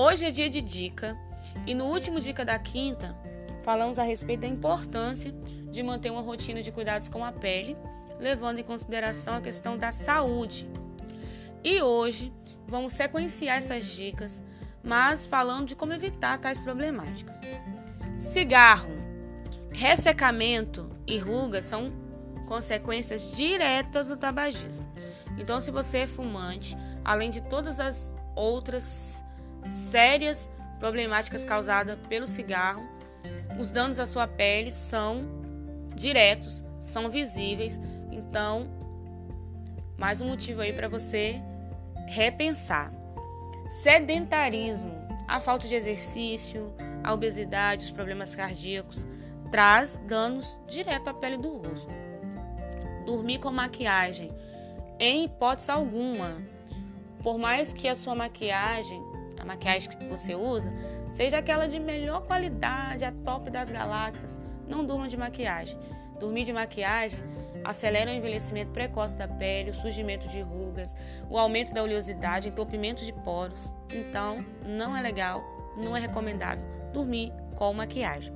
Hoje 0.00 0.26
é 0.26 0.30
dia 0.30 0.48
de 0.48 0.62
dica 0.62 1.18
e 1.66 1.74
no 1.74 1.86
último 1.86 2.20
dica 2.20 2.44
da 2.44 2.56
quinta 2.56 3.16
falamos 3.64 3.98
a 3.98 4.04
respeito 4.04 4.42
da 4.42 4.46
importância 4.46 5.32
de 5.72 5.82
manter 5.82 6.08
uma 6.12 6.20
rotina 6.20 6.62
de 6.62 6.70
cuidados 6.70 7.08
com 7.08 7.24
a 7.24 7.32
pele, 7.32 7.76
levando 8.20 8.60
em 8.60 8.62
consideração 8.62 9.34
a 9.34 9.40
questão 9.40 9.76
da 9.76 9.90
saúde. 9.90 10.70
E 11.64 11.82
hoje 11.82 12.32
vamos 12.64 12.92
sequenciar 12.92 13.58
essas 13.58 13.86
dicas, 13.86 14.40
mas 14.84 15.26
falando 15.26 15.66
de 15.66 15.74
como 15.74 15.92
evitar 15.92 16.38
tais 16.38 16.60
problemáticas. 16.60 17.36
Cigarro, 18.20 18.94
ressecamento 19.72 20.88
e 21.08 21.18
rugas 21.18 21.64
são 21.64 21.92
consequências 22.46 23.36
diretas 23.36 24.06
do 24.06 24.16
tabagismo. 24.16 24.86
Então, 25.36 25.60
se 25.60 25.72
você 25.72 25.98
é 25.98 26.06
fumante, 26.06 26.76
além 27.04 27.30
de 27.30 27.40
todas 27.40 27.80
as 27.80 28.12
outras 28.36 29.26
sérias 29.68 30.50
problemáticas 30.78 31.44
causadas 31.44 31.98
pelo 32.08 32.26
cigarro, 32.26 32.82
os 33.58 33.70
danos 33.70 33.98
à 33.98 34.06
sua 34.06 34.26
pele 34.26 34.70
são 34.70 35.22
diretos, 35.94 36.62
são 36.80 37.10
visíveis. 37.10 37.80
Então, 38.10 38.68
mais 39.96 40.20
um 40.20 40.28
motivo 40.28 40.60
aí 40.60 40.72
para 40.72 40.88
você 40.88 41.40
repensar. 42.06 42.92
Sedentarismo, 43.82 44.92
a 45.26 45.40
falta 45.40 45.66
de 45.66 45.74
exercício, 45.74 46.72
a 47.02 47.12
obesidade, 47.12 47.84
os 47.84 47.90
problemas 47.90 48.34
cardíacos 48.34 49.06
traz 49.50 50.00
danos 50.06 50.58
direto 50.66 51.08
à 51.08 51.14
pele 51.14 51.36
do 51.36 51.56
rosto. 51.58 51.92
Dormir 53.04 53.38
com 53.38 53.50
maquiagem, 53.50 54.30
em 54.98 55.24
hipótese 55.24 55.70
alguma, 55.70 56.42
por 57.22 57.38
mais 57.38 57.72
que 57.72 57.88
a 57.88 57.94
sua 57.94 58.14
maquiagem, 58.14 59.02
a 59.40 59.44
maquiagem 59.44 59.90
que 59.90 60.04
você 60.06 60.34
usa, 60.34 60.72
seja 61.08 61.38
aquela 61.38 61.66
de 61.66 61.78
melhor 61.78 62.22
qualidade, 62.22 63.04
a 63.04 63.12
top 63.12 63.50
das 63.50 63.70
galáxias, 63.70 64.40
não 64.66 64.84
durma 64.84 65.08
de 65.08 65.16
maquiagem. 65.16 65.78
Dormir 66.18 66.44
de 66.44 66.52
maquiagem 66.52 67.22
acelera 67.64 68.10
o 68.10 68.14
envelhecimento 68.14 68.72
precoce 68.72 69.14
da 69.14 69.28
pele, 69.28 69.70
o 69.70 69.74
surgimento 69.74 70.28
de 70.28 70.40
rugas, 70.40 70.94
o 71.28 71.38
aumento 71.38 71.72
da 71.72 71.82
oleosidade, 71.82 72.48
entupimento 72.48 73.04
de 73.04 73.12
poros. 73.12 73.70
Então, 73.92 74.44
não 74.64 74.96
é 74.96 75.02
legal, 75.02 75.42
não 75.76 75.96
é 75.96 76.00
recomendável 76.00 76.78
dormir 76.92 77.32
com 77.54 77.72
maquiagem. 77.72 78.32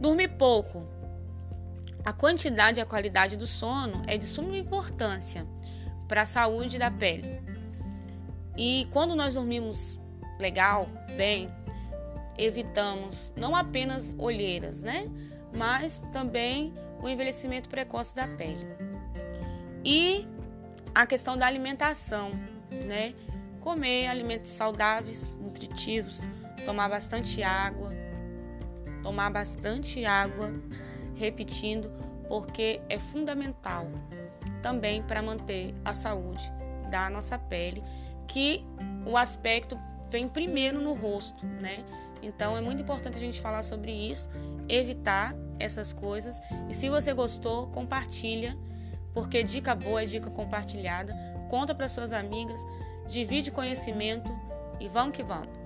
Dormir 0.00 0.28
pouco. 0.28 0.86
A 2.04 2.12
quantidade 2.12 2.78
e 2.78 2.82
a 2.82 2.86
qualidade 2.86 3.36
do 3.36 3.46
sono 3.46 4.02
é 4.06 4.16
de 4.16 4.24
suma 4.24 4.56
importância 4.56 5.46
para 6.08 6.22
a 6.22 6.26
saúde 6.26 6.78
da 6.78 6.90
pele. 6.90 7.40
E 8.56 8.86
quando 8.92 9.14
nós 9.14 9.34
dormimos 9.34 9.98
legal, 10.38 10.88
bem, 11.16 11.50
evitamos 12.36 13.32
não 13.36 13.54
apenas 13.54 14.14
olheiras, 14.18 14.82
né? 14.82 15.08
Mas 15.52 16.02
também 16.12 16.74
o 17.02 17.08
envelhecimento 17.08 17.68
precoce 17.68 18.14
da 18.14 18.26
pele. 18.26 18.66
E 19.84 20.26
a 20.94 21.06
questão 21.06 21.36
da 21.36 21.46
alimentação, 21.46 22.32
né? 22.70 23.14
Comer 23.60 24.06
alimentos 24.06 24.50
saudáveis, 24.50 25.28
nutritivos, 25.38 26.20
tomar 26.64 26.88
bastante 26.88 27.42
água, 27.42 27.92
tomar 29.02 29.30
bastante 29.30 30.04
água, 30.04 30.52
repetindo, 31.14 31.90
porque 32.28 32.80
é 32.88 32.98
fundamental 32.98 33.86
também 34.62 35.02
para 35.02 35.22
manter 35.22 35.74
a 35.84 35.94
saúde 35.94 36.50
da 36.90 37.08
nossa 37.08 37.38
pele, 37.38 37.82
que 38.30 38.64
o 39.04 39.16
aspecto 39.16 39.76
vem 40.08 40.28
primeiro 40.28 40.80
no 40.80 40.94
rosto, 40.94 41.44
né? 41.44 41.84
Então 42.22 42.56
é 42.56 42.60
muito 42.60 42.82
importante 42.82 43.16
a 43.16 43.20
gente 43.20 43.40
falar 43.40 43.62
sobre 43.62 43.90
isso, 43.92 44.28
evitar 44.68 45.34
essas 45.58 45.92
coisas. 45.92 46.40
E 46.68 46.74
se 46.74 46.88
você 46.88 47.12
gostou, 47.12 47.66
compartilha, 47.68 48.56
porque 49.12 49.42
dica 49.42 49.74
boa 49.74 50.02
é 50.02 50.06
dica 50.06 50.30
compartilhada. 50.30 51.14
Conta 51.48 51.74
para 51.74 51.88
suas 51.88 52.12
amigas, 52.12 52.64
divide 53.08 53.50
conhecimento 53.50 54.30
e 54.78 54.86
vamos 54.86 55.16
que 55.16 55.22
vamos. 55.22 55.59